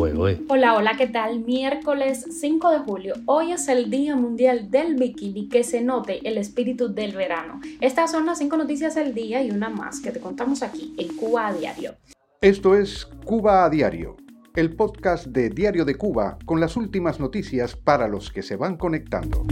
[0.00, 0.40] fuego, ¿eh?
[0.48, 1.40] Hola, hola, ¿qué tal?
[1.40, 3.14] Miércoles 5 de julio.
[3.26, 7.60] Hoy es el Día Mundial del Bikini, que se note el espíritu del verano.
[7.82, 11.14] Estas son las cinco noticias del día y una más que te contamos aquí en
[11.16, 11.96] Cuba a Diario.
[12.40, 14.16] Esto es Cuba a Diario,
[14.56, 18.78] el podcast de Diario de Cuba con las últimas noticias para los que se van
[18.78, 19.44] conectando.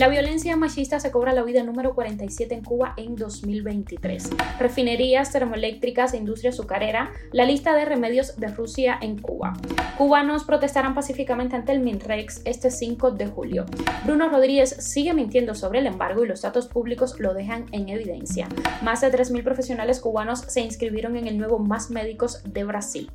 [0.00, 4.30] La violencia machista se cobra la vida número 47 en Cuba en 2023.
[4.58, 9.52] Refinerías, termoeléctricas e industria azucarera, la lista de remedios de Rusia en Cuba.
[9.98, 13.66] Cubanos protestarán pacíficamente ante el MINREX este 5 de julio.
[14.06, 18.48] Bruno Rodríguez sigue mintiendo sobre el embargo y los datos públicos lo dejan en evidencia.
[18.82, 23.10] Más de 3.000 profesionales cubanos se inscribieron en el nuevo Más Médicos de Brasil.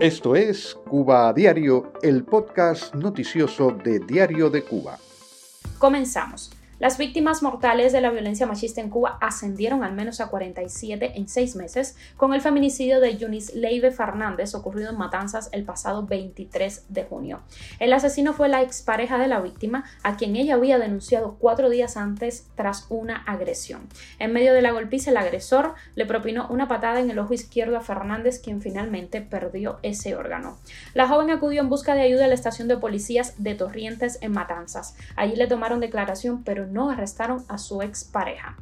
[0.00, 4.98] Esto es Cuba a Diario, el podcast noticioso de Diario de Cuba.
[5.84, 6.50] Comenzamos.
[6.80, 11.28] Las víctimas mortales de la violencia machista en Cuba ascendieron al menos a 47 en
[11.28, 16.86] seis meses, con el feminicidio de Yunis Leive Fernández ocurrido en Matanzas el pasado 23
[16.88, 17.42] de junio.
[17.78, 21.96] El asesino fue la expareja de la víctima, a quien ella había denunciado cuatro días
[21.96, 23.88] antes tras una agresión.
[24.18, 27.76] En medio de la golpiza, el agresor le propinó una patada en el ojo izquierdo
[27.76, 30.58] a Fernández, quien finalmente perdió ese órgano.
[30.92, 34.32] La joven acudió en busca de ayuda a la estación de policías de Torrientes en
[34.32, 34.96] Matanzas.
[35.14, 38.56] Allí le tomaron declaración, pero no arrestaron a su expareja.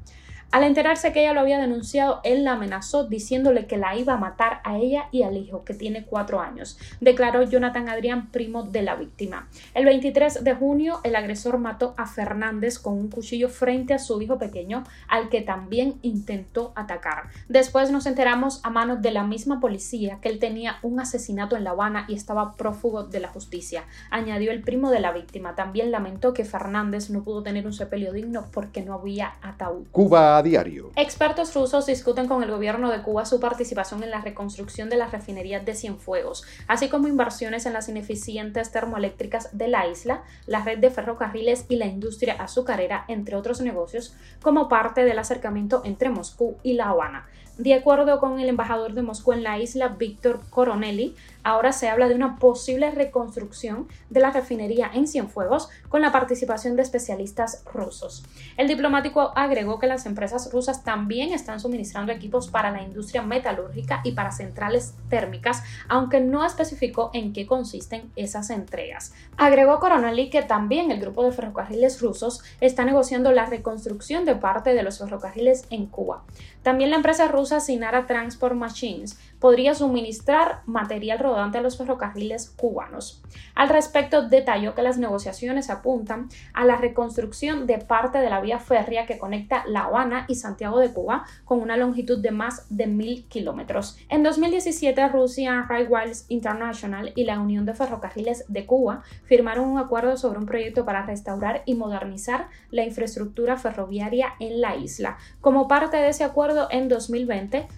[0.53, 4.19] Al enterarse que ella lo había denunciado, él la amenazó diciéndole que la iba a
[4.19, 8.83] matar a ella y al hijo, que tiene cuatro años, declaró Jonathan Adrián, primo de
[8.83, 9.49] la víctima.
[9.73, 14.21] El 23 de junio, el agresor mató a Fernández con un cuchillo frente a su
[14.21, 17.31] hijo pequeño, al que también intentó atacar.
[17.49, 21.65] Después nos enteramos a manos de la misma policía que él tenía un asesinato en
[21.65, 25.55] La Habana y estaba prófugo de la justicia, añadió el primo de la víctima.
[25.55, 29.87] También lamentó que Fernández no pudo tener un sepelio digno porque no había ataúd.
[29.93, 30.91] Cuba diario.
[30.97, 35.13] Expertos rusos discuten con el gobierno de Cuba su participación en la reconstrucción de las
[35.13, 40.79] refinerías de Cienfuegos, así como inversiones en las ineficientes termoeléctricas de la isla, la red
[40.79, 46.57] de ferrocarriles y la industria azucarera, entre otros negocios, como parte del acercamiento entre Moscú
[46.63, 47.27] y La Habana.
[47.59, 51.15] De acuerdo con el embajador de Moscú en la isla, Víctor Coronelli,
[51.45, 56.77] ahora se habla de una posible reconstrucción de la refinería en Cienfuegos con la participación
[56.77, 58.25] de especialistas rusos.
[58.57, 64.01] El diplomático agregó que las empresas rusas también están suministrando equipos para la industria metalúrgica
[64.03, 69.13] y para centrales térmicas, aunque no especificó en qué consisten esas entregas.
[69.37, 74.73] Agregó Coronelli que también el grupo de ferrocarriles rusos está negociando la reconstrucción de parte
[74.73, 76.23] de los ferrocarriles en Cuba.
[76.63, 83.23] También la empresa rusa Sinara Transport Machines podría suministrar material rodante a los ferrocarriles cubanos.
[83.57, 88.61] Al respecto, detalló que las negociaciones apuntan a la reconstrucción de parte de la vía
[88.61, 92.87] férrea que conecta La Habana y Santiago de Cuba con una longitud de más de
[92.87, 93.99] mil kilómetros.
[94.09, 100.17] En 2017, Rusia Railways International y la Unión de Ferrocarriles de Cuba firmaron un acuerdo
[100.17, 105.19] sobre un proyecto para restaurar y modernizar la infraestructura ferroviaria en la isla.
[105.41, 107.32] Como parte de ese acuerdo, en 2020,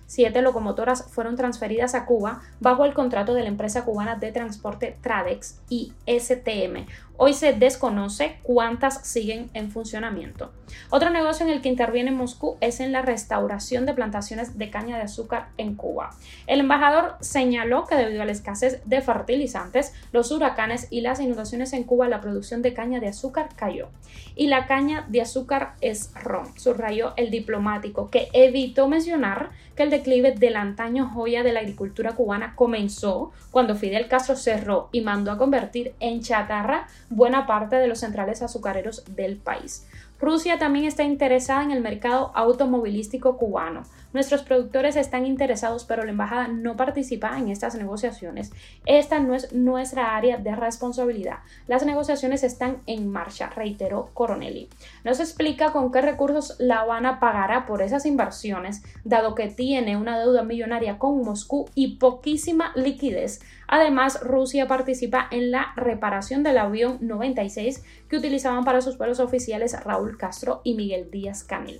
[0.06, 4.96] siete locomotoras fueron transferidas a Cuba bajo el contrato de la empresa cubana de transporte
[5.00, 6.86] Tradex y STM,
[7.16, 10.50] Hoy se desconoce cuántas siguen en funcionamiento.
[10.90, 14.96] Otro negocio en el que interviene Moscú es en la restauración de plantaciones de caña
[14.96, 16.10] de azúcar en Cuba.
[16.48, 21.72] El embajador señaló que debido a la escasez de fertilizantes, los huracanes y las inundaciones
[21.72, 23.90] en Cuba, la producción de caña de azúcar cayó.
[24.34, 29.90] Y la caña de azúcar es ron, subrayó el diplomático, que evitó mencionar que el
[29.90, 35.32] declive del antaño joya de la agricultura cubana comenzó cuando Fidel Castro cerró y mandó
[35.32, 39.86] a convertir en chatarra buena parte de los centrales azucareros del país.
[40.24, 43.82] Rusia también está interesada en el mercado automovilístico cubano.
[44.14, 48.50] Nuestros productores están interesados, pero la embajada no participa en estas negociaciones.
[48.86, 51.40] Esta no es nuestra área de responsabilidad.
[51.66, 54.70] Las negociaciones están en marcha, reiteró Coronelli.
[55.04, 59.98] No se explica con qué recursos La Habana pagará por esas inversiones, dado que tiene
[59.98, 63.42] una deuda millonaria con Moscú y poquísima liquidez.
[63.66, 67.82] Además, Rusia participa en la reparación del avión 96
[68.14, 71.78] que utilizaban para sus vuelos oficiales Raúl Castro y Miguel Díaz Canel.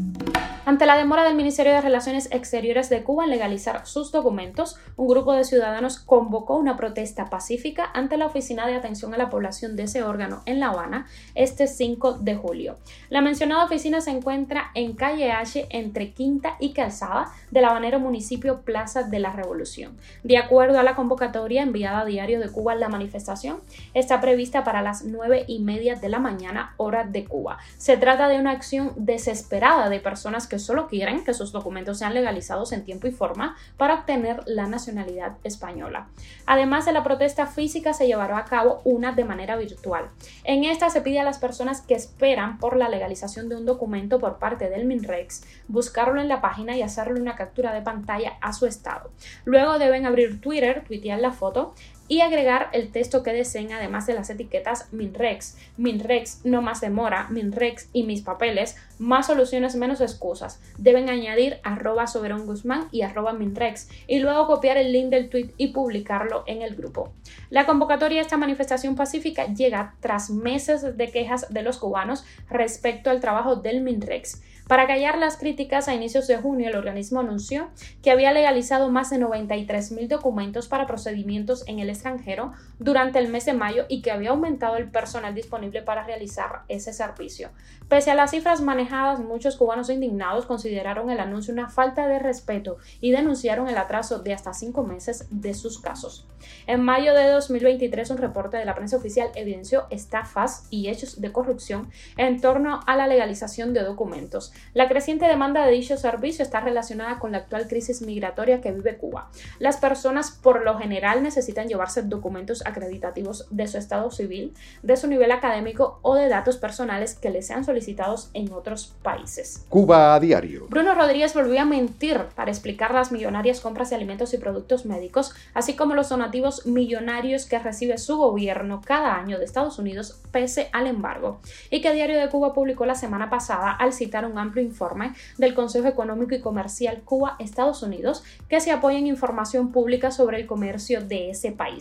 [0.66, 5.06] Ante la demora del Ministerio de Relaciones Exteriores de Cuba en legalizar sus documentos, un
[5.06, 9.76] grupo de ciudadanos convocó una protesta pacífica ante la Oficina de Atención a la Población
[9.76, 12.78] de ese órgano en La Habana este 5 de julio.
[13.10, 18.62] La mencionada oficina se encuentra en calle H entre Quinta y Calzada del habanero municipio
[18.62, 19.96] Plaza de la Revolución.
[20.24, 23.60] De acuerdo a la convocatoria enviada a Diario de Cuba, la manifestación
[23.92, 27.58] está prevista para las nueve y media de la mañana, hora de Cuba.
[27.76, 32.14] Se trata de una acción desesperada de personas que solo quieren que sus documentos sean
[32.14, 36.08] legalizados en tiempo y forma para obtener la nacionalidad española.
[36.46, 40.08] Además de la protesta física, se llevará a cabo una de manera virtual.
[40.44, 44.18] En esta se pide a las personas que esperan por la legalización de un documento
[44.18, 48.52] por parte del MINREX buscarlo en la página y hacerle una captura de pantalla a
[48.52, 49.10] su estado.
[49.44, 51.74] Luego deben abrir Twitter, tuitear la foto
[52.08, 57.28] y agregar el texto que deseen además de las etiquetas MinRex, MinRex no más demora,
[57.30, 60.60] MinRex y mis papeles, más soluciones menos excusas.
[60.78, 65.52] Deben añadir arroba Soberón Guzmán y arroba MinRex y luego copiar el link del tweet
[65.56, 67.12] y publicarlo en el grupo.
[67.50, 73.10] La convocatoria de esta manifestación pacífica llega tras meses de quejas de los cubanos respecto
[73.10, 74.42] al trabajo del MinRex.
[74.66, 77.68] Para callar las críticas, a inicios de junio el organismo anunció
[78.02, 83.46] que había legalizado más de 93.000 documentos para procedimientos en el extranjero durante el mes
[83.46, 87.50] de mayo y que había aumentado el personal disponible para realizar ese servicio.
[87.88, 92.78] Pese a las cifras manejadas, muchos cubanos indignados consideraron el anuncio una falta de respeto
[93.00, 96.26] y denunciaron el atraso de hasta cinco meses de sus casos.
[96.66, 101.32] En mayo de 2023, un reporte de la prensa oficial evidenció estafas y hechos de
[101.32, 104.52] corrupción en torno a la legalización de documentos.
[104.72, 108.96] La creciente demanda de dicho servicio está relacionada con la actual crisis migratoria que vive
[108.96, 109.30] Cuba.
[109.58, 115.06] Las personas por lo general necesitan llevarse documentos acreditativos de su estado civil, de su
[115.06, 119.66] nivel académico o de datos personales que les sean solicitados en otros países.
[119.68, 120.66] Cuba a diario.
[120.70, 125.34] Bruno Rodríguez volvió a mentir para explicar las millonarias compras de alimentos y productos médicos,
[125.52, 130.70] así como los donativos millonarios que recibe su gobierno cada año de Estados Unidos pese
[130.72, 131.40] al embargo,
[131.70, 135.54] y que Diario de Cuba publicó la semana pasada al citar un amplio informe del
[135.54, 141.02] Consejo Económico y Comercial Cuba-Estados Unidos que se apoya en información pública sobre el comercio
[141.02, 141.73] de ese país.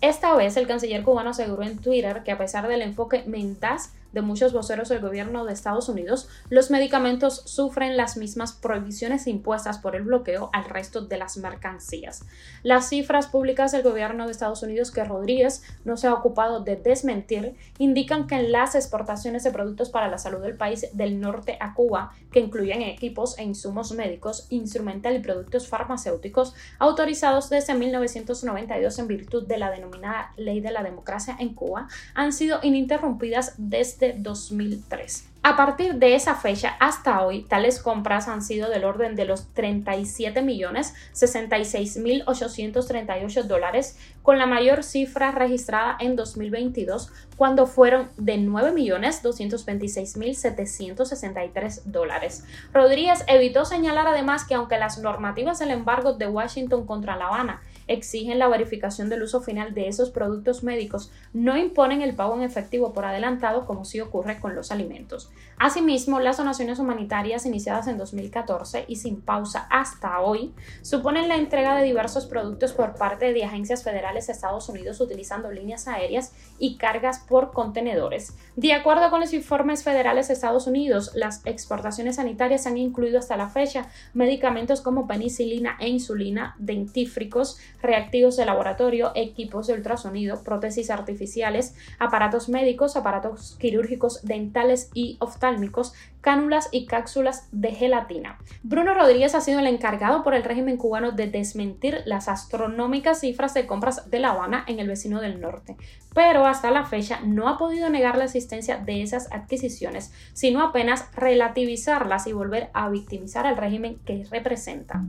[0.00, 3.78] Esta vez el canciller cubano aseguró en Twitter que a pesar del enfoque mental
[4.16, 9.76] de muchos voceros del gobierno de Estados Unidos, los medicamentos sufren las mismas prohibiciones impuestas
[9.76, 12.24] por el bloqueo al resto de las mercancías.
[12.62, 16.76] Las cifras públicas del gobierno de Estados Unidos que Rodríguez no se ha ocupado de
[16.76, 21.74] desmentir indican que las exportaciones de productos para la salud del país del norte a
[21.74, 29.08] Cuba, que incluyen equipos e insumos médicos, instrumental y productos farmacéuticos autorizados desde 1992 en
[29.08, 35.28] virtud de la denominada Ley de la Democracia en Cuba, han sido ininterrumpidas desde 2003.
[35.48, 39.46] A partir de esa fecha hasta hoy, tales compras han sido del orden de los
[39.54, 48.08] 37 millones 66 mil 838 dólares, con la mayor cifra registrada en 2022, cuando fueron
[48.16, 52.42] de 9 millones 226 mil 763 dólares.
[52.72, 57.62] Rodríguez evitó señalar además que aunque las normativas del embargo de Washington contra La Habana
[57.88, 62.42] exigen la verificación del uso final de esos productos médicos, no imponen el pago en
[62.42, 65.30] efectivo por adelantado como sí ocurre con los alimentos.
[65.58, 70.52] Asimismo, las donaciones humanitarias iniciadas en 2014 y sin pausa hasta hoy
[70.82, 75.50] suponen la entrega de diversos productos por parte de agencias federales de Estados Unidos utilizando
[75.50, 78.34] líneas aéreas y cargas por contenedores.
[78.56, 83.36] De acuerdo con los informes federales de Estados Unidos, las exportaciones sanitarias han incluido hasta
[83.36, 90.90] la fecha medicamentos como penicilina e insulina, dentífricos, reactivos de laboratorio, equipos de ultrasonido, prótesis
[90.90, 95.94] artificiales, aparatos médicos, aparatos quirúrgicos, dentales y oftálmicos,
[96.26, 98.36] cánulas y cápsulas de gelatina.
[98.64, 103.54] Bruno Rodríguez ha sido el encargado por el régimen cubano de desmentir las astronómicas cifras
[103.54, 105.76] de compras de La Habana en el vecino del norte,
[106.16, 111.14] pero hasta la fecha no ha podido negar la existencia de esas adquisiciones, sino apenas
[111.14, 115.04] relativizarlas y volver a victimizar al régimen que representa.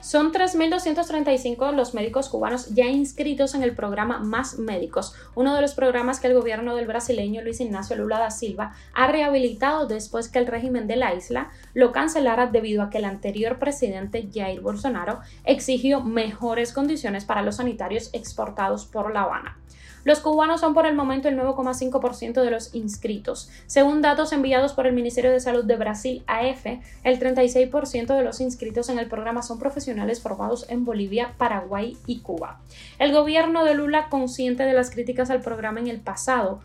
[0.00, 5.74] Son 3.235 los médicos cubanos ya inscritos en el programa Más Médicos, uno de los
[5.74, 10.38] programas que el gobierno del brasileño Luis Ignacio Lula da Silva ha rehabilitado después que
[10.40, 15.20] el régimen de la isla lo cancelara debido a que el anterior presidente Jair Bolsonaro
[15.44, 19.58] exigió mejores condiciones para los sanitarios exportados por La Habana.
[20.04, 23.50] Los cubanos son por el momento el 9,5% de los inscritos.
[23.66, 26.66] Según datos enviados por el Ministerio de Salud de Brasil, AF,
[27.04, 32.20] el 36% de los inscritos en el programa son profesionales formados en Bolivia, Paraguay y
[32.20, 32.60] Cuba.
[32.98, 36.60] El gobierno de Lula, consciente de las críticas al programa en el pasado,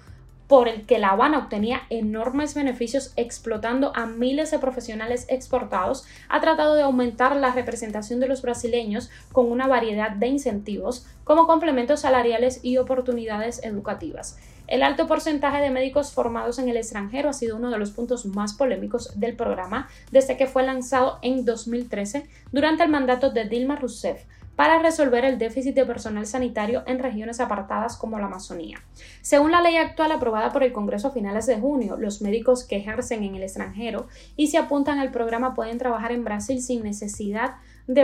[0.47, 6.41] por el que La Habana obtenía enormes beneficios explotando a miles de profesionales exportados, ha
[6.41, 12.01] tratado de aumentar la representación de los brasileños con una variedad de incentivos como complementos
[12.01, 14.37] salariales y oportunidades educativas.
[14.67, 18.25] El alto porcentaje de médicos formados en el extranjero ha sido uno de los puntos
[18.25, 23.75] más polémicos del programa desde que fue lanzado en 2013 durante el mandato de Dilma
[23.75, 24.23] Rousseff,
[24.55, 28.77] para resolver el déficit de personal sanitario en regiones apartadas como la Amazonía.
[29.21, 32.77] Según la ley actual aprobada por el Congreso a finales de junio, los médicos que
[32.77, 37.55] ejercen en el extranjero y se apuntan al programa pueden trabajar en Brasil sin necesidad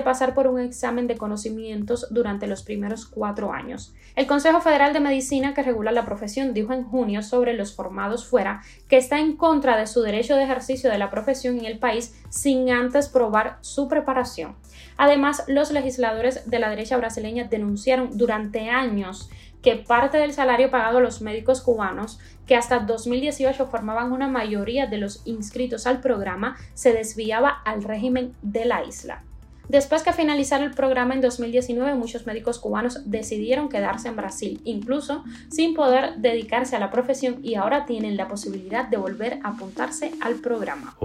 [0.03, 3.93] pasar por un examen de conocimientos durante los primeros cuatro años.
[4.15, 8.25] El Consejo Federal de Medicina, que regula la profesión, dijo en junio sobre los formados
[8.25, 11.79] fuera que está en contra de su derecho de ejercicio de la profesión en el
[11.79, 14.55] país sin antes probar su preparación.
[14.97, 19.29] Además, los legisladores de la derecha brasileña denunciaron durante años
[19.61, 24.87] que parte del salario pagado a los médicos cubanos, que hasta 2018 formaban una mayoría
[24.87, 29.23] de los inscritos al programa, se desviaba al régimen de la isla.
[29.69, 35.23] Después que finalizara el programa en 2019, muchos médicos cubanos decidieron quedarse en Brasil, incluso
[35.49, 40.11] sin poder dedicarse a la profesión y ahora tienen la posibilidad de volver a apuntarse
[40.21, 40.95] al programa.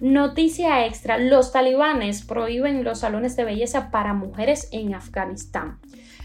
[0.00, 5.78] Noticia extra, los talibanes prohíben los salones de belleza para mujeres en Afganistán.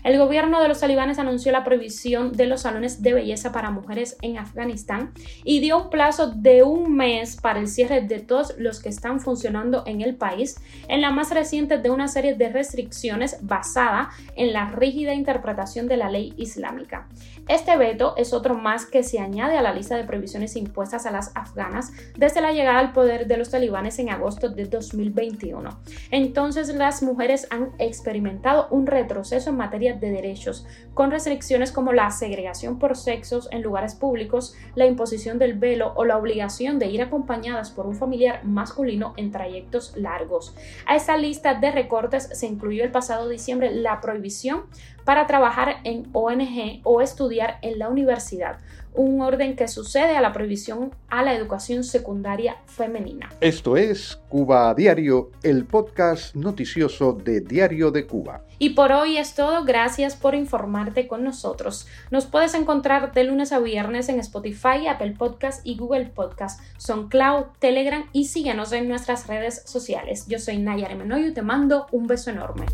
[0.03, 4.17] El gobierno de los talibanes anunció la prohibición de los salones de belleza para mujeres
[4.21, 8.81] en Afganistán y dio un plazo de un mes para el cierre de todos los
[8.81, 13.37] que están funcionando en el país, en la más reciente de una serie de restricciones
[13.41, 17.07] basada en la rígida interpretación de la ley islámica.
[17.47, 21.11] Este veto es otro más que se añade a la lista de prohibiciones impuestas a
[21.11, 25.69] las afganas desde la llegada al poder de los talibanes en agosto de 2021.
[26.09, 32.09] Entonces las mujeres han experimentado un retroceso en materia de derechos, con restricciones como la
[32.11, 37.01] segregación por sexos en lugares públicos, la imposición del velo o la obligación de ir
[37.01, 40.55] acompañadas por un familiar masculino en trayectos largos.
[40.85, 44.63] A esta lista de recortes se incluyó el pasado diciembre la prohibición
[45.05, 48.59] para trabajar en ONG o estudiar en la universidad,
[48.93, 53.29] un orden que sucede a la prohibición a la educación secundaria femenina.
[53.41, 58.43] Esto es Cuba a Diario, el podcast noticioso de Diario de Cuba.
[58.59, 61.87] Y por hoy es todo, gracias por informarte con nosotros.
[62.11, 67.45] Nos puedes encontrar de lunes a viernes en Spotify, Apple Podcast y Google Podcast, SoundCloud,
[67.59, 70.25] Telegram y síguenos en nuestras redes sociales.
[70.27, 72.65] Yo soy Nayar Menoyo y te mando un beso enorme.